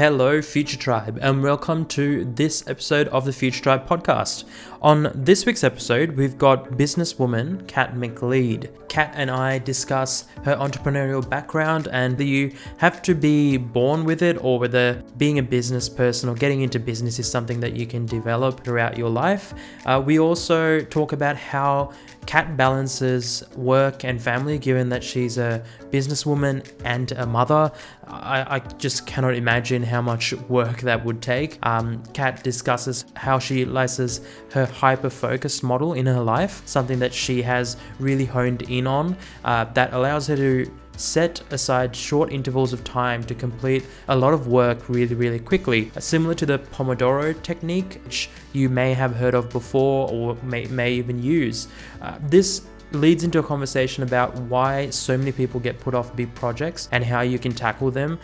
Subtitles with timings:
[0.00, 4.44] Hello, Future Tribe, and welcome to this episode of the Future Tribe podcast.
[4.80, 8.70] On this week's episode, we've got businesswoman Kat McLeod.
[8.88, 14.22] Kat and I discuss her entrepreneurial background and that you have to be born with
[14.22, 17.84] it or whether being a business person or getting into business is something that you
[17.84, 19.52] can develop throughout your life.
[19.84, 21.92] Uh, we also talk about how
[22.24, 27.72] Kat balances work and family given that she's a businesswoman and a mother.
[28.06, 31.58] I, I just cannot imagine how much work that would take.
[31.64, 34.20] Um, Kat discusses how she utilizes
[34.52, 39.16] her hyper focused model in her life, something that she has really honed in on
[39.44, 44.34] uh, that allows her to set aside short intervals of time to complete a lot
[44.34, 45.90] of work really, really quickly.
[45.98, 50.92] Similar to the Pomodoro technique, which you may have heard of before or may, may
[50.92, 51.68] even use.
[52.02, 52.62] Uh, this
[52.92, 57.04] leads into a conversation about why so many people get put off big projects and
[57.04, 58.18] how you can tackle them.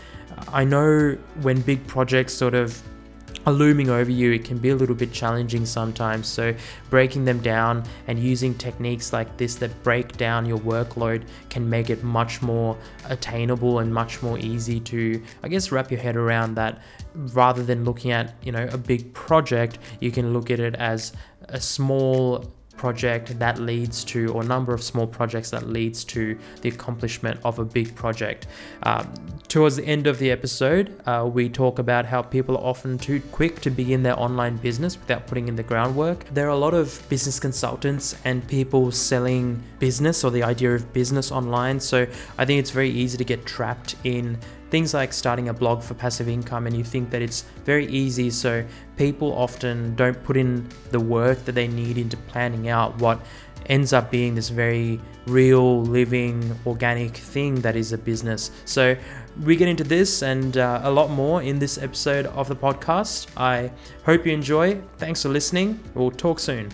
[0.49, 2.81] I know when big projects sort of
[3.45, 6.27] are looming over you, it can be a little bit challenging sometimes.
[6.27, 6.53] So,
[6.89, 11.89] breaking them down and using techniques like this that break down your workload can make
[11.89, 16.55] it much more attainable and much more easy to, I guess, wrap your head around
[16.55, 16.81] that.
[17.15, 21.13] Rather than looking at, you know, a big project, you can look at it as
[21.47, 26.69] a small project that leads to, or number of small projects that leads to the
[26.69, 28.47] accomplishment of a big project.
[28.83, 29.11] Um,
[29.47, 33.21] towards the end of the episode, uh, we talk about how people are often too
[33.31, 36.25] quick to begin their online business without putting in the groundwork.
[36.33, 40.93] There are a lot of business consultants and people selling business or the idea of
[40.93, 41.79] business online.
[41.79, 44.37] So I think it's very easy to get trapped in
[44.69, 48.29] things like starting a blog for passive income and you think that it's very easy
[48.29, 48.65] so
[48.97, 53.19] people often don't put in the work that they need into planning out what
[53.67, 58.51] ends up being this very real living organic thing that is a business.
[58.65, 58.95] So
[59.43, 63.27] we get into this and uh, a lot more in this episode of the podcast.
[63.35, 63.71] I
[64.05, 64.79] hope you enjoy.
[64.97, 65.79] Thanks for listening.
[65.93, 66.69] We'll talk soon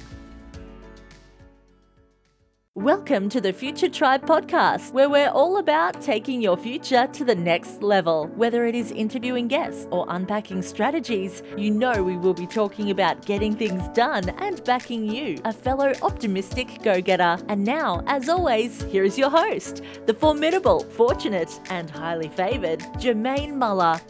[2.76, 7.36] Welcome to the Future Tribe podcast, where we're all about taking your future to the
[7.36, 8.26] next level.
[8.36, 13.28] Whether it is interviewing guests or unpacking strategies, you know we will be talking about
[13.28, 17.38] getting things done and backing you, a fellow optimistic go getter.
[17.48, 23.54] And now, as always, here is your host, the formidable, fortunate, and highly favored Jermaine
[23.54, 24.02] Muller.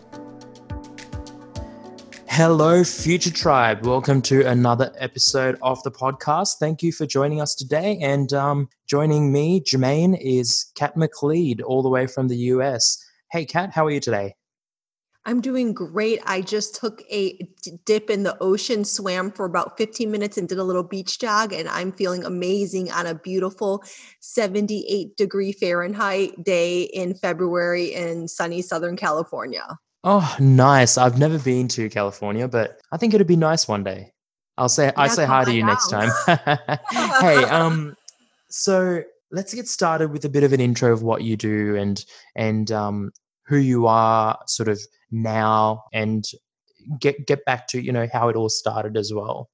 [2.36, 3.86] Hello, Future Tribe.
[3.86, 6.58] Welcome to another episode of the podcast.
[6.58, 8.00] Thank you for joining us today.
[8.02, 12.98] And um, joining me, Jermaine, is Kat McLeod, all the way from the US.
[13.32, 14.34] Hey, Kat, how are you today?
[15.26, 16.22] I'm doing great.
[16.26, 17.38] I just took a
[17.86, 21.54] dip in the ocean, swam for about 15 minutes, and did a little beach jog.
[21.54, 23.84] And I'm feeling amazing on a beautiful
[24.22, 29.78] 78 degree Fahrenheit day in February in sunny Southern California.
[30.04, 30.98] Oh, nice.
[30.98, 34.12] I've never been to California, but I think it'd be nice one day.
[34.58, 36.10] I'll say I say hi to you next time.
[37.22, 37.96] hey, um,
[38.50, 42.04] so let's get started with a bit of an intro of what you do and
[42.36, 43.12] and um,
[43.48, 44.80] who you are, sort of
[45.12, 46.26] now, and
[47.00, 49.50] get get back to you know how it all started as well.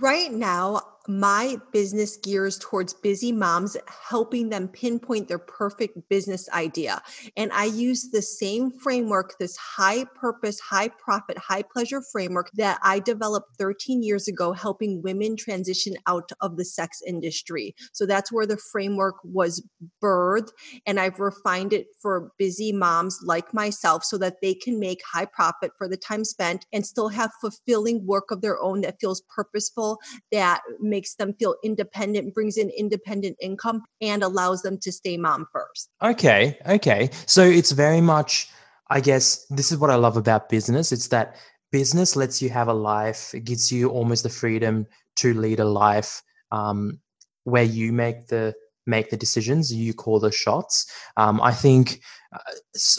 [0.00, 3.76] Right now, my business gears towards busy moms,
[4.08, 7.02] helping them pinpoint their perfect business idea.
[7.36, 12.78] And I use the same framework, this high purpose, high profit, high pleasure framework that
[12.82, 17.74] I developed 13 years ago, helping women transition out of the sex industry.
[17.92, 19.66] So that's where the framework was
[20.02, 20.50] birthed.
[20.86, 25.26] And I've refined it for busy moms like myself so that they can make high
[25.26, 29.22] profit for the time spent and still have fulfilling work of their own that feels
[29.34, 29.98] purposeful,
[30.32, 35.16] that makes makes them feel independent, brings in independent income, and allows them to stay
[35.26, 35.90] mom first.
[36.02, 36.58] Okay.
[36.76, 37.10] Okay.
[37.26, 38.48] So it's very much,
[38.96, 40.92] I guess, this is what I love about business.
[40.92, 41.36] It's that
[41.70, 44.86] business lets you have a life, it gives you almost the freedom
[45.16, 47.00] to lead a life um,
[47.44, 48.54] where you make the
[48.86, 50.86] make the decisions you call the shots
[51.16, 52.00] um, i think
[52.32, 52.54] uh,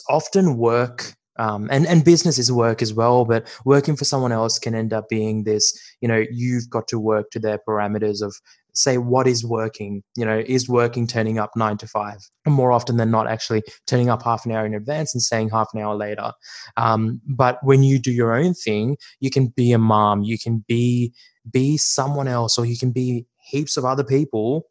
[0.10, 4.60] often work um, and and business is work as well but working for someone else
[4.60, 8.36] can end up being this you know you've got to work to their parameters of
[8.78, 10.04] say what is working?
[10.16, 13.64] You know is working turning up nine to five and more often than not actually
[13.88, 16.32] turning up half an hour in advance and saying half an hour later?
[16.78, 20.64] Um, but when you do your own thing you can be a mom you can
[20.68, 21.14] be
[21.52, 24.68] be someone else or you can be heaps of other people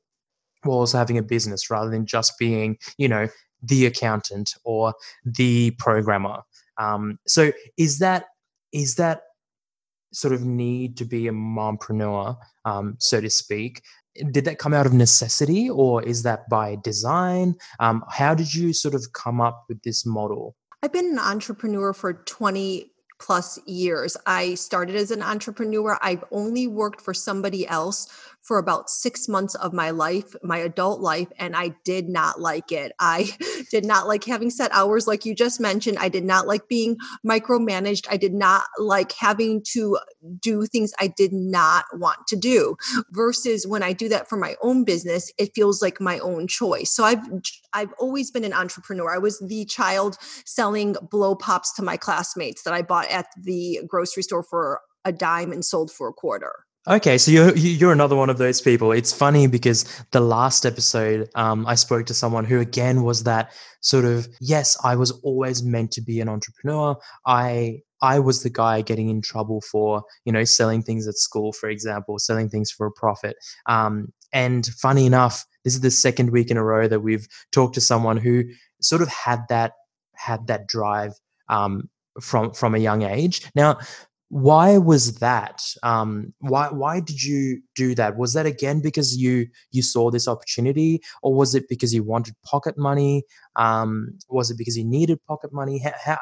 [0.62, 3.28] while also having a business rather than just being you know
[3.62, 4.94] the accountant or
[5.24, 6.42] the programmer
[6.78, 8.26] um, so is that
[8.72, 9.22] is that
[10.12, 13.82] sort of need to be a mompreneur, um, so to speak?
[14.30, 17.54] Did that come out of necessity, or is that by design?
[17.80, 20.56] Um, how did you sort of come up with this model?
[20.82, 24.16] I've been an entrepreneur for 20 plus years.
[24.26, 25.98] I started as an entrepreneur.
[26.02, 28.08] I've only worked for somebody else
[28.46, 32.70] for about six months of my life, my adult life, and I did not like
[32.70, 32.92] it.
[33.00, 33.30] I
[33.70, 35.98] did not like having set hours, like you just mentioned.
[35.98, 36.96] I did not like being
[37.26, 38.06] micromanaged.
[38.08, 39.98] I did not like having to
[40.40, 42.76] do things I did not want to do.
[43.10, 46.90] Versus when I do that for my own business, it feels like my own choice.
[46.90, 47.26] So I've
[47.72, 49.12] I've always been an entrepreneur.
[49.12, 53.80] I was the child selling blow pops to my classmates that I bought at the
[53.88, 56.52] grocery store for a dime and sold for a quarter.
[56.88, 58.92] Okay, so you're you're another one of those people.
[58.92, 63.52] It's funny because the last episode, um, I spoke to someone who again was that
[63.80, 66.96] sort of yes, I was always meant to be an entrepreneur.
[67.26, 71.52] I I was the guy getting in trouble for you know selling things at school,
[71.52, 73.36] for example, selling things for a profit.
[73.66, 77.74] Um, and funny enough, this is the second week in a row that we've talked
[77.74, 78.44] to someone who
[78.80, 79.72] sort of had that
[80.14, 81.14] had that drive
[81.48, 81.90] um,
[82.20, 83.50] from from a young age.
[83.56, 83.78] Now,
[84.28, 89.46] why was that um, why why did you do that was that again because you
[89.70, 93.22] you saw this opportunity or was it because you wanted pocket money
[93.56, 96.18] um, was it because you needed pocket money how, how,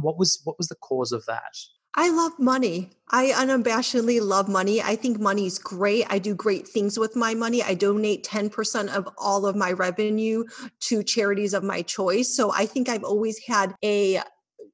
[0.00, 1.54] what was what was the cause of that
[1.96, 2.90] I love money.
[3.10, 4.82] I unabashedly love money.
[4.82, 6.04] I think money is great.
[6.10, 7.62] I do great things with my money.
[7.62, 10.42] I donate 10% of all of my revenue
[10.88, 12.34] to charities of my choice.
[12.34, 14.20] So I think I've always had a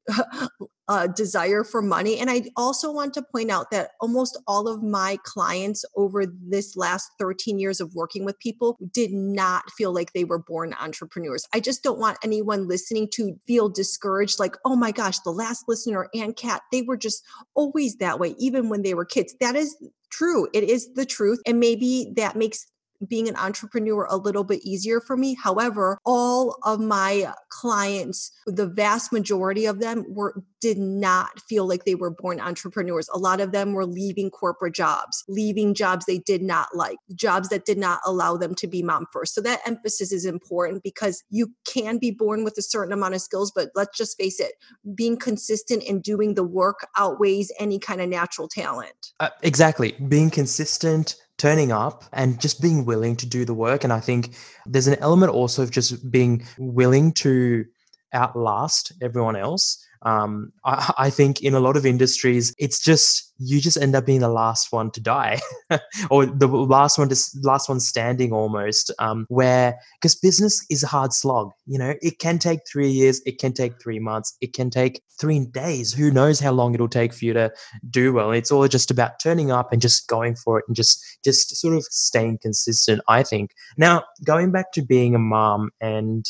[0.90, 2.18] uh, desire for money.
[2.18, 6.76] And I also want to point out that almost all of my clients over this
[6.76, 11.46] last 13 years of working with people did not feel like they were born entrepreneurs.
[11.54, 15.66] I just don't want anyone listening to feel discouraged, like, oh my gosh, the last
[15.68, 17.22] listener and Kat, they were just
[17.54, 19.32] always that way, even when they were kids.
[19.40, 19.76] That is
[20.10, 20.48] true.
[20.52, 21.38] It is the truth.
[21.46, 22.66] And maybe that makes
[23.06, 25.34] being an entrepreneur a little bit easier for me.
[25.34, 31.84] However, all of my clients, the vast majority of them were did not feel like
[31.84, 33.08] they were born entrepreneurs.
[33.14, 37.48] A lot of them were leaving corporate jobs, leaving jobs they did not like, jobs
[37.48, 39.34] that did not allow them to be mom first.
[39.34, 43.22] So that emphasis is important because you can be born with a certain amount of
[43.22, 44.52] skills, but let's just face it,
[44.94, 49.12] being consistent and doing the work outweighs any kind of natural talent.
[49.18, 49.92] Uh, exactly.
[50.08, 53.82] Being consistent, turning up and just being willing to do the work.
[53.82, 54.34] And I think
[54.66, 57.64] there's an element also of just being willing to
[58.12, 63.60] outlast everyone else um, I, I, think in a lot of industries, it's just you
[63.60, 65.40] just end up being the last one to die,
[66.10, 68.90] or the last one to last one standing almost.
[68.98, 73.20] Um, where because business is a hard slog, you know, it can take three years,
[73.26, 75.92] it can take three months, it can take three days.
[75.92, 77.52] Who knows how long it'll take for you to
[77.90, 78.32] do well?
[78.32, 81.76] It's all just about turning up and just going for it and just just sort
[81.76, 83.02] of staying consistent.
[83.08, 86.26] I think now going back to being a mom and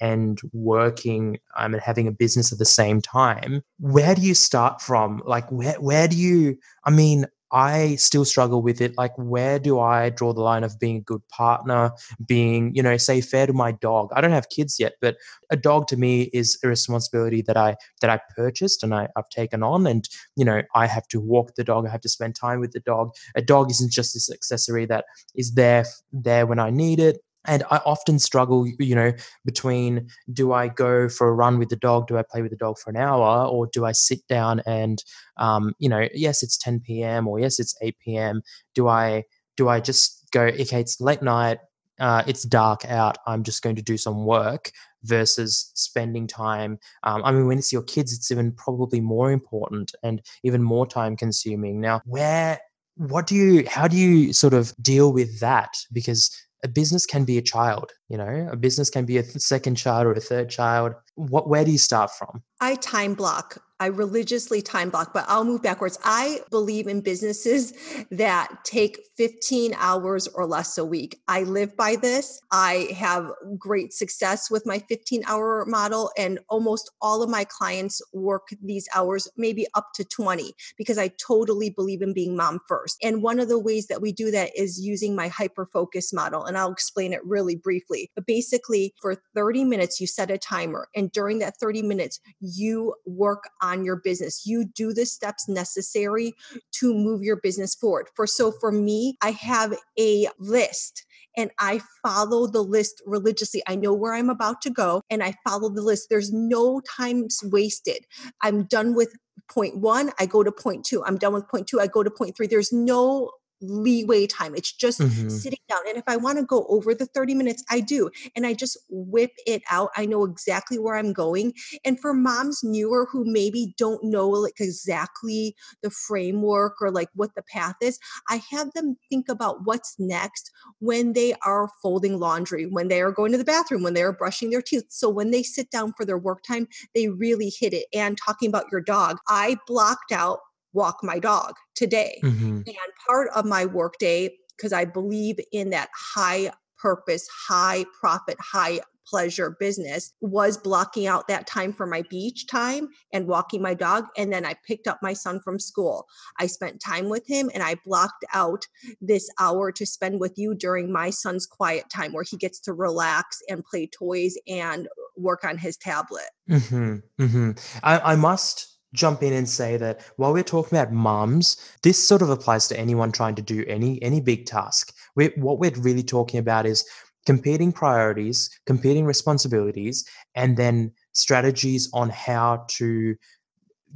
[0.00, 4.80] and working um, and having a business at the same time where do you start
[4.80, 5.22] from?
[5.24, 8.96] Like where where do you i mean i still struggle with it.
[8.96, 11.92] Like where do i draw the line of being a good partner
[12.26, 14.10] being you know say fair to my dog?
[14.14, 15.16] I don't have kids yet but
[15.50, 19.28] a dog to me is a responsibility that i that i purchased and I, i've
[19.28, 19.86] taken on.
[19.86, 21.86] And you know i have to walk the dog.
[21.86, 23.10] I have to spend time with the dog.
[23.34, 25.04] A dog isn't just this accessory that
[25.34, 29.12] is there there when i need it and I often struggle, you know,
[29.44, 32.06] between do I go for a run with the dog?
[32.06, 33.46] Do I play with the dog for an hour?
[33.46, 35.02] Or do I sit down and,
[35.36, 37.28] um, you know, yes, it's 10 p.m.
[37.28, 38.42] or yes, it's 8 p.m.
[38.74, 39.24] Do I,
[39.56, 41.58] do I just go, okay, it's late night,
[42.00, 44.72] uh, it's dark out, I'm just going to do some work
[45.04, 46.78] versus spending time.
[47.02, 50.86] Um, I mean, when it's your kids, it's even probably more important and even more
[50.86, 51.80] time consuming.
[51.80, 52.58] Now, where,
[52.96, 55.76] what do you, how do you sort of deal with that?
[55.92, 56.30] Because
[56.64, 58.48] a business can be a child you know?
[58.50, 61.78] A business can be a second child or a third child what where do you
[61.78, 65.98] start from i time block I religiously time block, but I'll move backwards.
[66.04, 67.72] I believe in businesses
[68.10, 71.20] that take 15 hours or less a week.
[71.26, 72.40] I live by this.
[72.52, 78.00] I have great success with my 15 hour model, and almost all of my clients
[78.12, 82.96] work these hours, maybe up to 20, because I totally believe in being mom first.
[83.02, 86.44] And one of the ways that we do that is using my hyper focus model,
[86.44, 88.10] and I'll explain it really briefly.
[88.14, 92.94] But basically, for 30 minutes, you set a timer, and during that 30 minutes, you
[93.06, 94.46] work on your business.
[94.46, 96.34] You do the steps necessary
[96.72, 98.08] to move your business forward.
[98.14, 101.04] For so for me, I have a list
[101.36, 103.62] and I follow the list religiously.
[103.66, 106.08] I know where I'm about to go and I follow the list.
[106.10, 108.04] There's no time wasted.
[108.42, 109.14] I'm done with
[109.48, 111.04] point one, I go to point two.
[111.04, 112.46] I'm done with point two, I go to point three.
[112.46, 113.30] There's no
[113.68, 114.54] leeway time.
[114.54, 115.28] It's just Mhm.
[115.28, 115.80] sitting down.
[115.88, 118.10] And if I want to go over the 30 minutes, I do.
[118.36, 119.90] And I just whip it out.
[119.96, 121.52] I know exactly where I'm going.
[121.84, 127.34] And for moms newer who maybe don't know like exactly the framework or like what
[127.34, 132.66] the path is, I have them think about what's next when they are folding laundry,
[132.66, 134.86] when they are going to the bathroom, when they are brushing their teeth.
[134.90, 137.86] So when they sit down for their work time, they really hit it.
[137.94, 140.40] And talking about your dog, I blocked out
[140.74, 142.20] walk my dog today.
[142.22, 142.66] Mhm.
[142.66, 148.80] And part of my workday, because I believe in that high purpose, high profit, high
[149.06, 154.06] pleasure business, was blocking out that time for my beach time and walking my dog.
[154.16, 156.06] And then I picked up my son from school.
[156.38, 158.66] I spent time with him and I blocked out
[159.00, 162.72] this hour to spend with you during my son's quiet time where he gets to
[162.72, 166.30] relax and play toys and work on his tablet.
[166.48, 167.50] hmm hmm
[167.82, 172.22] I, I must jump in and say that while we're talking about moms, this sort
[172.22, 174.94] of applies to anyone trying to do any any big task.
[175.16, 176.84] we what we're really talking about is
[177.26, 183.16] competing priorities, competing responsibilities, and then strategies on how to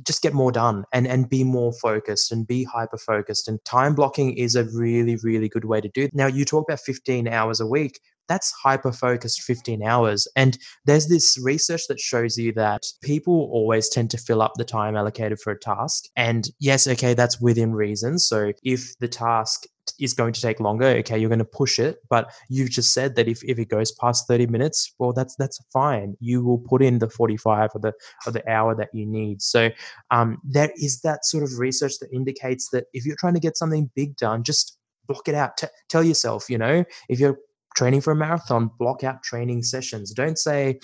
[0.07, 3.95] just get more done and and be more focused and be hyper focused and time
[3.95, 6.15] blocking is a really really good way to do it.
[6.15, 7.99] now you talk about 15 hours a week
[8.29, 13.89] that's hyper focused 15 hours and there's this research that shows you that people always
[13.89, 17.73] tend to fill up the time allocated for a task and yes okay that's within
[17.73, 19.67] reason so if the task
[19.99, 23.15] is going to take longer okay you're going to push it but you've just said
[23.17, 26.83] that if, if it goes past 30 minutes well that's that's fine you will put
[26.83, 27.93] in the 45 or the
[28.27, 29.71] or the hour that you need so
[30.11, 33.57] um, there is that sort of research that indicates that if you're trying to get
[33.57, 37.39] something big done just block it out T- tell yourself you know if you're
[37.79, 40.77] training for a marathon block out training sessions don't say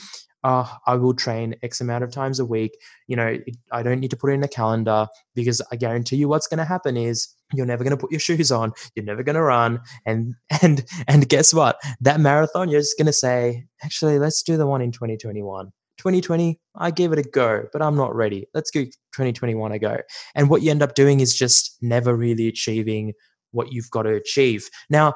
[0.44, 2.76] oh, I will train X amount of times a week.
[3.08, 3.38] You know,
[3.72, 6.58] I don't need to put it in a calendar because I guarantee you what's going
[6.58, 8.72] to happen is you're never going to put your shoes on.
[8.94, 9.80] You're never going to run.
[10.06, 11.80] And, and, and guess what?
[12.00, 15.72] That marathon, you're just going to say, actually, let's do the one in 2021.
[15.96, 18.46] 2020, I gave it a go, but I'm not ready.
[18.52, 19.96] Let's go 2021 a go.
[20.34, 23.14] And what you end up doing is just never really achieving
[23.52, 24.68] what you've got to achieve.
[24.90, 25.14] Now,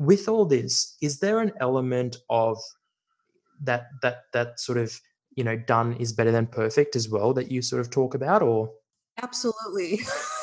[0.00, 2.58] with all this, is there an element of
[3.62, 4.98] that that that sort of
[5.36, 8.42] you know done is better than perfect as well that you sort of talk about
[8.42, 8.70] or
[9.22, 10.00] Absolutely.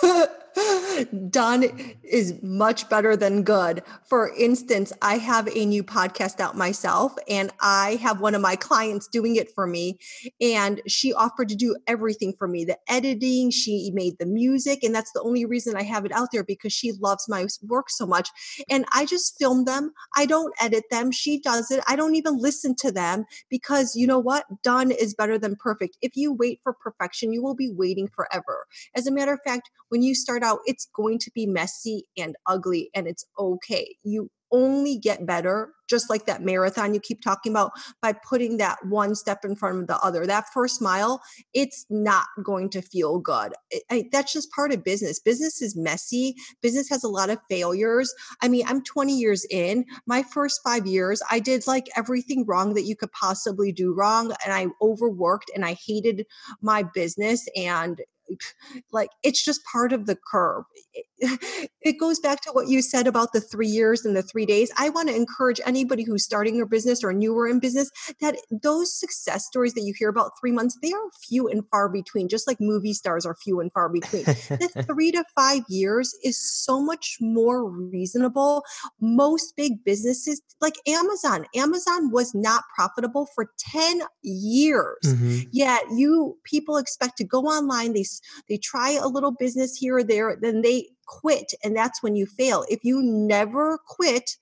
[1.30, 1.64] Done
[2.04, 3.84] is much better than good.
[4.06, 8.56] For instance, I have a new podcast out myself, and I have one of my
[8.56, 10.00] clients doing it for me.
[10.42, 14.84] And she offered to do everything for me the editing, she made the music.
[14.84, 17.90] And that's the only reason I have it out there because she loves my work
[17.90, 18.30] so much.
[18.70, 19.92] And I just film them.
[20.16, 21.12] I don't edit them.
[21.12, 21.84] She does it.
[21.88, 24.46] I don't even listen to them because you know what?
[24.64, 25.98] Done is better than perfect.
[26.02, 28.66] If you wait for perfection, you will be waiting forever.
[28.96, 32.36] As a matter of fact, when you start out, it's going to be messy and
[32.46, 33.96] ugly, and it's okay.
[34.04, 38.78] You only get better, just like that marathon you keep talking about, by putting that
[38.86, 40.26] one step in front of the other.
[40.26, 41.22] That first mile,
[41.54, 43.54] it's not going to feel good.
[43.92, 45.20] I- that's just part of business.
[45.20, 46.36] Business is messy.
[46.62, 48.14] Business has a lot of failures.
[48.42, 49.86] I mean, I'm 20 years in.
[50.06, 54.34] My first five years, I did like everything wrong that you could possibly do wrong.
[54.46, 56.26] And I overworked and I hated
[56.62, 57.48] my business.
[57.56, 58.02] And
[58.92, 60.64] like it's just part of the curve.
[60.94, 64.46] It, it goes back to what you said about the three years and the three
[64.46, 64.72] days.
[64.78, 67.90] I want to encourage anybody who's starting a business or newer in business
[68.22, 71.90] that those success stories that you hear about three months, they are few and far
[71.90, 74.24] between, just like movie stars are few and far between.
[74.26, 78.64] the three to five years is so much more reasonable.
[79.00, 84.98] Most big businesses, like Amazon, Amazon was not profitable for 10 years.
[85.04, 85.48] Mhm.
[85.52, 88.04] Yet you people expect to go online, they
[88.50, 92.26] they try a little business here or there, then they quit, and that's when you
[92.26, 92.66] fail.
[92.70, 94.38] If you never quit,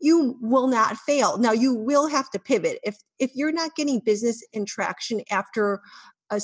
[0.00, 1.38] you will not fail.
[1.38, 2.78] Now you will have to pivot.
[2.82, 5.80] If if you're not getting business interaction after
[6.30, 6.40] a,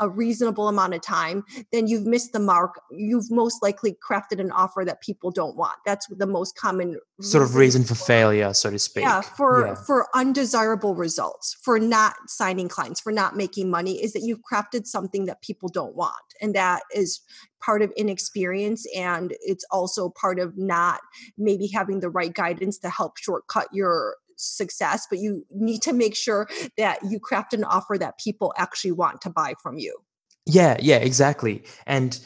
[0.00, 2.80] a reasonable amount of time, then you've missed the mark.
[2.90, 5.76] You've most likely crafted an offer that people don't want.
[5.84, 9.74] That's the most common sort of reason for failure so to speak yeah for Yeah.
[9.74, 14.86] for undesirable results for not signing clients for not making money is that you've crafted
[14.86, 17.20] something that people don't want and that is
[17.62, 21.00] part of inexperience and it's also part of not
[21.38, 26.14] maybe having the right guidance to help shortcut your success but you need to make
[26.14, 29.96] sure that you craft an offer that people actually want to buy from you
[30.46, 31.64] Yeah, yeah, exactly.
[31.86, 32.18] And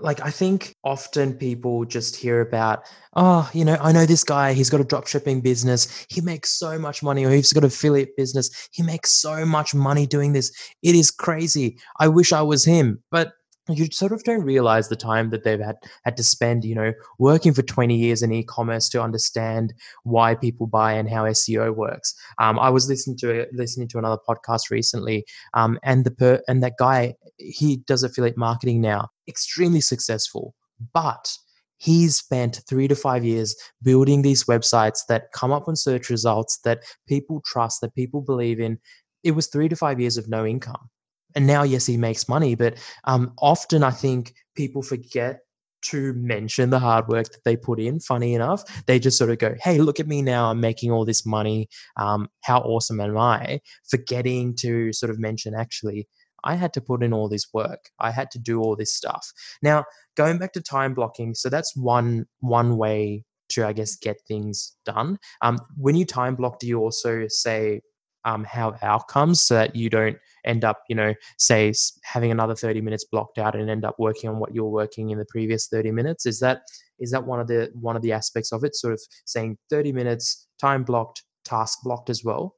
[0.00, 2.84] like I think often people just hear about,
[3.14, 6.50] oh, you know, I know this guy, he's got a drop shipping business, he makes
[6.50, 10.52] so much money, or he's got affiliate business, he makes so much money doing this.
[10.82, 11.78] It is crazy.
[11.98, 13.02] I wish I was him.
[13.10, 13.32] But
[13.68, 16.92] you sort of don't realize the time that they've had had to spend you know
[17.18, 22.14] working for 20 years in e-commerce to understand why people buy and how seo works.
[22.38, 26.62] Um, i was listening to listening to another podcast recently um, and the per, and
[26.62, 30.54] that guy he does affiliate marketing now extremely successful
[30.92, 31.36] but
[31.78, 36.58] he's spent three to five years building these websites that come up on search results
[36.64, 38.78] that people trust that people believe in.
[39.24, 40.90] It was three to five years of no income
[41.38, 45.38] and now yes he makes money but um, often i think people forget
[45.80, 48.00] to mention the hard work that they put in.
[48.00, 51.04] Funny enough they just sort of go hey look at me now i'm making all
[51.04, 51.68] this money.
[51.96, 53.60] Um, how awesome am i?
[53.88, 56.08] Forgetting to sort of mention actually
[56.42, 57.90] i had to put in all this work.
[58.00, 59.32] I had to do all this stuff.
[59.62, 59.84] Now
[60.16, 64.76] going back to time blocking so that's one one way to i guess get things
[64.84, 65.18] done.
[65.42, 67.80] Um, when you time block do you also say
[68.28, 71.72] um, have outcomes so that you don't end up, you know, say
[72.04, 75.18] having another 30 minutes blocked out and end up working on what you're working in
[75.18, 76.26] the previous 30 minutes.
[76.26, 76.60] Is that
[77.00, 78.76] is that one of the one of the aspects of it?
[78.76, 82.54] Sort of saying 30 minutes, time blocked, task blocked as well.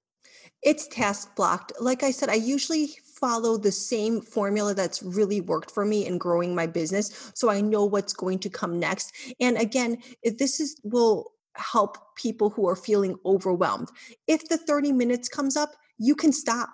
[0.63, 1.73] It's task blocked.
[1.81, 6.19] Like I said, I usually follow the same formula that's really worked for me in
[6.19, 9.13] growing my business so I know what's going to come next.
[9.39, 13.89] And again, this is will help people who are feeling overwhelmed.
[14.27, 16.71] If the 30 minutes comes up, you can stop.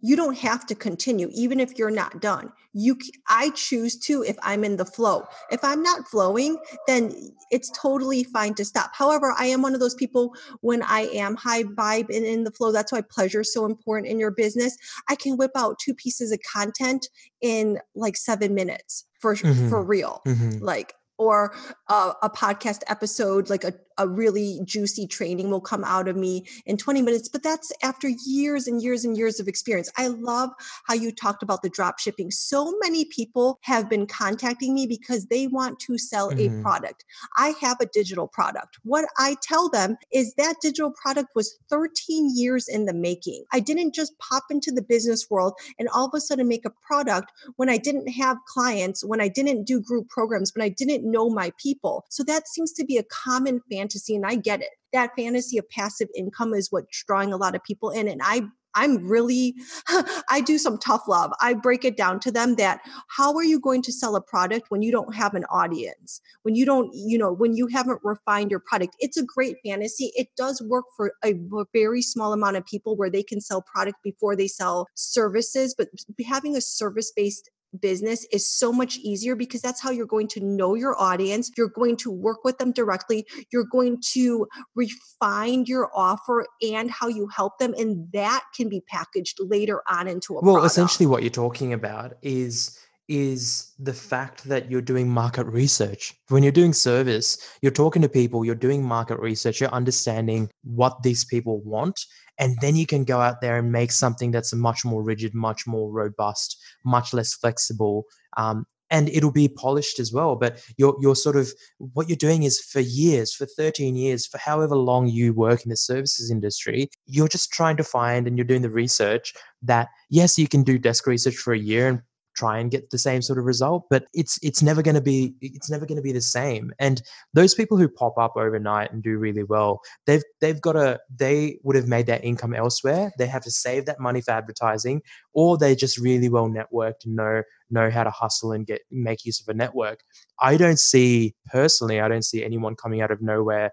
[0.00, 2.52] You don't have to continue even if you're not done.
[2.72, 2.96] You
[3.28, 5.24] I choose to if I'm in the flow.
[5.50, 7.12] If I'm not flowing, then
[7.50, 8.92] it's totally fine to stop.
[8.94, 12.52] However, I am one of those people when I am high vibe and in the
[12.52, 14.76] flow, that's why pleasure is so important in your business.
[15.08, 17.08] I can whip out two pieces of content
[17.40, 19.68] in like 7 minutes for mm-hmm.
[19.68, 20.22] for real.
[20.24, 20.64] Mm-hmm.
[20.64, 21.52] Like or
[21.88, 26.44] a, a, podcast episode, like a, a really juicy training will come out of me
[26.66, 27.28] in 20 minutes.
[27.28, 29.90] But that's after years and years and years of experience.
[29.96, 30.50] I love
[30.86, 32.30] how you talked about the drop shipping.
[32.30, 36.60] So many people have been contacting me because they want to sell mm-hmm.
[36.60, 37.04] a product.
[37.36, 38.78] I have a digital product.
[38.84, 43.44] What I tell them is that digital product was 13 years in the making.
[43.52, 46.72] I didn't just pop into the business world and all of a sudden make a
[46.86, 51.08] product when I didn't have clients, when I didn't do group programs, when I didn't
[51.10, 51.77] know my people.
[52.08, 54.70] So that seems to be a common fantasy, and I get it.
[54.92, 58.08] That fantasy of passive income is what's drawing a lot of people in.
[58.08, 59.54] And I I'm really,
[60.30, 61.32] I do some tough love.
[61.40, 64.66] I break it down to them that how are you going to sell a product
[64.70, 66.20] when you don't have an audience?
[66.42, 68.94] When you don't, you know, when you haven't refined your product?
[69.00, 70.12] It's a great fantasy.
[70.14, 71.34] It does work for a
[71.72, 75.88] very small amount of people where they can sell product before they sell services, but
[76.26, 77.50] having a service based
[77.80, 81.50] business is so much easier because that's how you're going to know your audience.
[81.56, 83.26] You're going to work with them directly.
[83.52, 87.74] You're going to refine your offer and how you help them.
[87.78, 90.72] And that can be packaged later on into a well, product.
[90.72, 92.78] essentially what you're talking about is
[93.08, 96.14] is the fact that you're doing market research.
[96.28, 101.02] When you're doing service, you're talking to people, you're doing market research, you're understanding what
[101.02, 101.98] these people want
[102.38, 105.66] and then you can go out there and make something that's much more rigid much
[105.66, 108.04] more robust much less flexible
[108.36, 112.44] um, and it'll be polished as well but you're you're sort of what you're doing
[112.44, 116.88] is for years for 13 years for however long you work in the services industry
[117.06, 120.78] you're just trying to find and you're doing the research that yes you can do
[120.78, 122.02] desk research for a year and
[122.38, 125.34] try and get the same sort of result but it's it's never going to be
[125.40, 126.72] it's never going to be the same.
[126.78, 127.02] And
[127.34, 131.58] those people who pop up overnight and do really well they've they've got a they
[131.64, 133.12] would have made that income elsewhere.
[133.18, 137.16] They have to save that money for advertising or they just really well networked and
[137.16, 140.00] know know how to hustle and get make use of a network.
[140.40, 143.72] I don't see personally i don't see anyone coming out of nowhere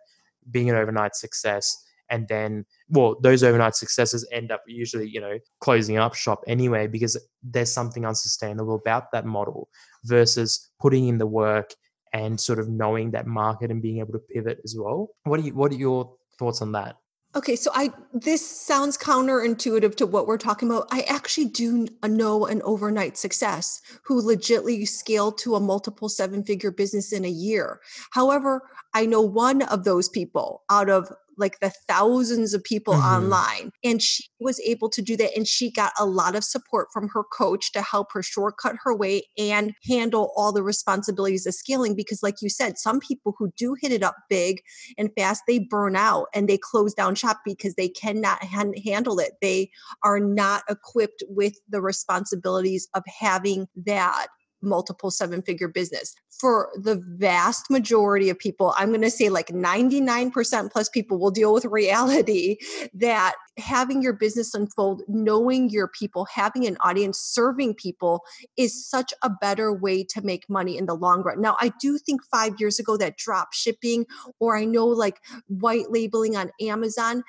[0.51, 5.37] being an overnight success and then well those overnight successes end up usually you know
[5.59, 9.69] closing up shop anyway because there's something unsustainable about that model
[10.03, 11.73] versus putting in the work
[12.13, 15.43] and sort of knowing that market and being able to pivot as well what are
[15.43, 16.95] you what are your thoughts on that
[17.35, 20.87] Okay, so I this sounds counterintuitive to what we're talking about.
[20.89, 26.71] I actually do uh, know an overnight success who legitly scaled to a multiple seven-figure
[26.71, 27.81] business in a year.
[28.11, 28.61] However,
[28.93, 33.23] I know one of those people out of like the thousands of people mm-hmm.
[33.23, 33.71] online.
[33.83, 35.35] And she was able to do that.
[35.35, 38.95] And she got a lot of support from her coach to help her shortcut her
[38.95, 41.95] way and handle all the responsibilities of scaling.
[41.95, 44.61] Because, like you said, some people who do hit it up big
[44.97, 49.33] and fast, they burn out and they close down shop because they cannot handle it.
[49.41, 49.69] They
[50.03, 54.27] are not equipped with the responsibilities of having that
[54.65, 56.15] multiple seven figure business.
[56.39, 61.31] For the vast majority of people, I'm going to say like 99% plus people will
[61.31, 62.57] deal with reality
[62.93, 68.23] that having your business unfold, knowing your people, having an audience, serving people
[68.57, 71.39] is such a better way to make money in the long run.
[71.39, 74.05] Now, I do think five years ago that drop shipping,
[74.39, 77.23] or I know like white labeling on Amazon,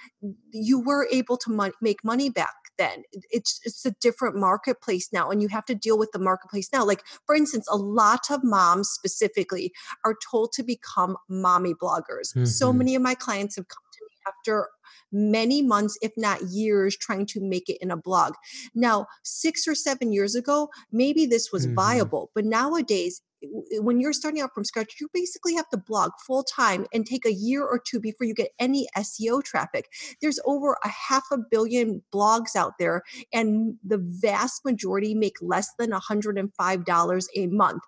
[0.50, 5.30] you were able to mon- make money back then it's it's a different marketplace now
[5.30, 8.42] and you have to deal with the marketplace now like for instance a lot of
[8.42, 9.72] moms specifically
[10.04, 12.44] are told to become mommy bloggers mm-hmm.
[12.44, 14.68] so many of my clients have come to me after
[15.12, 18.34] many months, if not years, trying to make it in a blog.
[18.74, 21.76] Now, six or seven years ago, maybe this was mm-hmm.
[21.76, 23.22] viable, but nowadays,
[23.72, 27.06] Eh, when you're starting out from scratch, you basically have to blog full time and
[27.06, 29.88] take a year or two before you get any SEO traffic.
[30.20, 35.68] There's over a half a billion blogs out there, and the vast majority make less
[35.78, 37.82] than $105 a month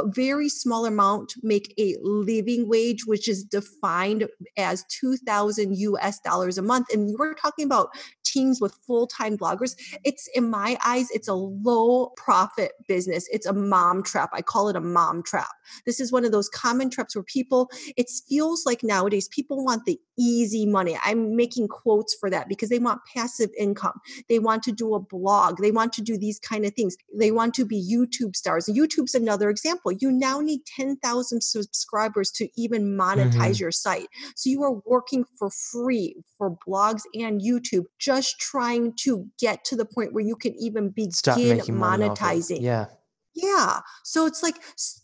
[0.00, 6.58] a very small amount make a living wage, which is defined as 2000 US dollars
[6.58, 6.92] a month.
[6.92, 7.88] And we're talking about
[8.24, 9.76] teams with full-time bloggers.
[10.04, 13.28] It's in my eyes, it's a low profit business.
[13.30, 14.30] It's a mom trap.
[14.32, 15.50] I call it a mom trap.
[15.86, 19.84] This is one of those common traps where people, it feels like nowadays people want
[19.84, 20.98] the easy money.
[21.04, 24.00] I'm making quotes for that because they want passive income.
[24.28, 25.58] They want to do a blog.
[25.58, 26.96] They want to do these kind of things.
[27.16, 28.66] They want to be YouTube stars.
[28.66, 29.92] YouTube's another example.
[29.92, 33.60] You now need 10,000 subscribers to even monetize mm-hmm.
[33.60, 34.08] your site.
[34.36, 39.76] So you are working for free for blogs and YouTube, just trying to get to
[39.76, 42.60] the point where you can even begin monetizing.
[42.60, 42.86] Yeah.
[43.34, 43.80] Yeah.
[44.04, 44.56] So it's like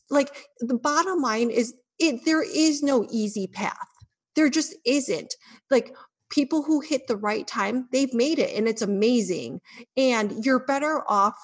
[0.09, 3.89] like the bottom line is it there is no easy path
[4.37, 5.35] there just isn't.
[5.71, 5.95] Like
[6.31, 9.61] people who hit the right time, they've made it and it's amazing.
[9.97, 11.37] And you're better off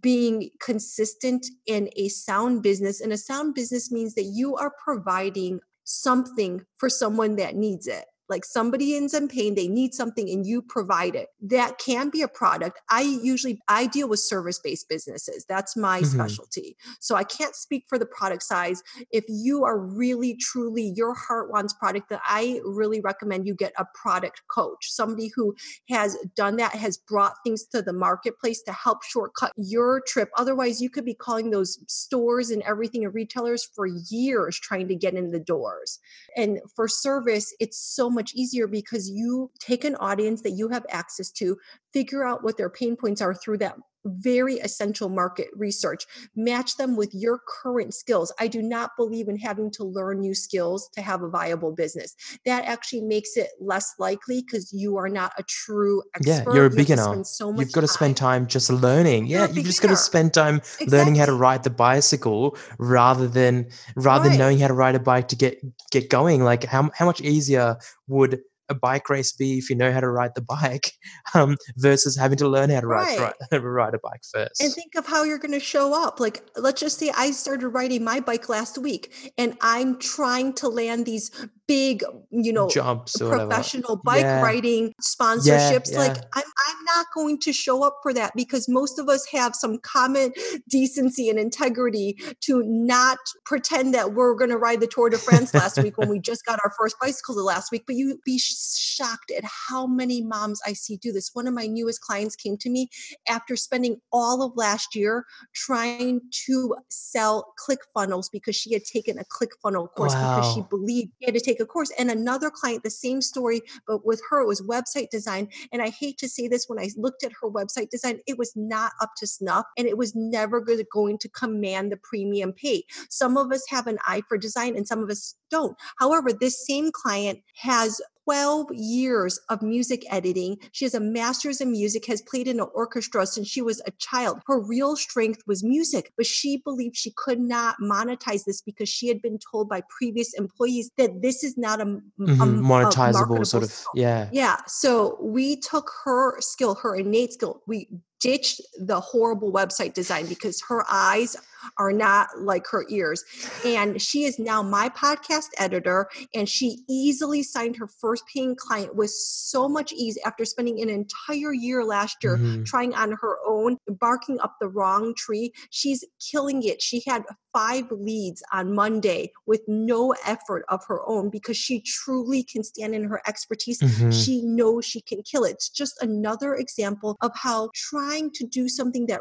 [0.00, 3.00] being consistent in a sound business.
[3.00, 8.04] And a sound business means that you are providing something for someone that needs it
[8.30, 11.28] like somebody ends in pain they need something and you provide it.
[11.42, 12.80] That can be a product.
[12.90, 15.44] I usually i deal with service based businesses.
[15.48, 16.18] That's my mm-hmm.
[16.18, 16.76] specialty.
[17.00, 18.82] So i can't speak for the product size.
[19.10, 23.72] If you are really truly your heart wants product that i really recommend you get
[23.78, 25.54] a product coach somebody who
[25.88, 30.30] has done that has brought things to the marketplace to help shortcut your trip.
[30.36, 34.94] Otherwise you could be calling those stores and everything and retailers for years trying to
[34.94, 35.98] get in the doors.
[36.36, 40.68] And for service it's so much much easier because you take an audience that you
[40.68, 41.56] have access to,
[41.94, 46.06] figure out what their pain points are through that very essential market research.
[46.34, 48.32] Match them with your current skills.
[48.38, 52.14] I do not believe in having to learn new skills to have a viable business.
[52.46, 56.30] That actually makes it less likely because you are not a true expert.
[56.30, 57.16] Yeah, you're a beginner.
[57.16, 59.26] You so you've got to spend time just learning.
[59.26, 60.86] You're yeah, you've just got to spend time exactly.
[60.86, 64.30] learning how to ride the bicycle rather than rather right.
[64.30, 65.60] than knowing how to ride a bike to get
[65.90, 66.42] get going.
[66.42, 67.76] Like how how much easier
[68.08, 70.92] would a bike race be if you know how to ride the bike
[71.34, 73.34] um, versus having to learn how to ride, right.
[73.52, 74.62] ride, ride a bike first.
[74.62, 76.20] And think of how you're going to show up.
[76.20, 80.68] Like, let's just say I started riding my bike last week and I'm trying to
[80.68, 81.30] land these
[81.70, 82.02] big,
[82.32, 84.42] you know, professional bike yeah.
[84.42, 85.92] riding sponsorships.
[85.92, 85.98] Yeah, yeah.
[85.98, 89.54] Like I'm, I'm not going to show up for that because most of us have
[89.54, 90.32] some common
[90.68, 95.54] decency and integrity to not pretend that we're going to ride the Tour de France
[95.54, 97.84] last week when we just got our first bicycle the last week.
[97.86, 101.30] But you'd be shocked at how many moms I see do this.
[101.34, 102.88] One of my newest clients came to me
[103.28, 109.24] after spending all of last year trying to sell ClickFunnels because she had taken a
[109.24, 110.40] ClickFunnel course wow.
[110.40, 111.90] because she believed she had to take take a course.
[111.98, 115.48] And another client, the same story, but with her, it was website design.
[115.72, 118.52] And I hate to say this, when I looked at her website design, it was
[118.56, 122.84] not up to snuff and it was never going to command the premium pay.
[123.08, 125.76] Some of us have an eye for design and some of us don't.
[125.98, 130.56] However, this same client has 12 years of music editing.
[130.70, 133.90] She has a master's in music, has played in an orchestra since she was a
[133.98, 134.38] child.
[134.46, 139.08] Her real strength was music, but she believed she could not monetize this because she
[139.08, 142.40] had been told by previous employees that this is not a, mm-hmm.
[142.40, 143.90] a monetizable a sort of, skill.
[143.96, 144.28] yeah.
[144.32, 144.58] Yeah.
[144.68, 147.88] So we took her skill, her innate skill, we
[148.20, 151.36] ditched the horrible website design because her eyes
[151.78, 153.24] are not like her ears.
[153.64, 158.94] And she is now my podcast editor, and she easily signed her first paying client
[158.94, 162.64] with so much ease after spending an entire year last year mm-hmm.
[162.64, 165.52] trying on her own, barking up the wrong tree.
[165.70, 166.82] She's killing it.
[166.82, 172.44] She had five leads on Monday with no effort of her own because she truly
[172.44, 173.80] can stand in her expertise.
[173.80, 174.10] Mm-hmm.
[174.10, 175.52] She knows she can kill it.
[175.52, 177.70] It's just another example of how
[178.10, 179.20] trying to do something that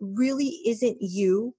[0.00, 1.54] really isn't you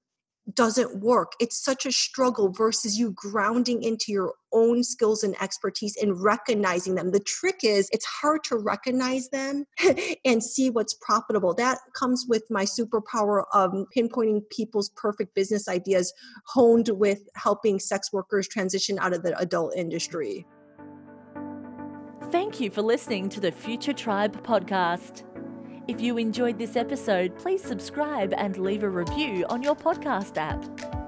[0.53, 1.33] doesn't work.
[1.41, 6.95] It's such a struggle versus you grounding into your own skills and expertise and recognizing
[6.95, 7.11] them.
[7.11, 9.65] The trick is it's hard to recognize them
[10.25, 11.53] and see what's profitable.
[11.53, 16.13] That comes with my superpower of pinpointing people's perfect business ideas,
[16.45, 20.45] honed with helping sex workers transition out of the adult industry.
[22.31, 25.23] Thank you for listening to the Future Tribe podcast.
[25.87, 31.06] If you enjoyed this episode, please subscribe and leave a review on your podcast app.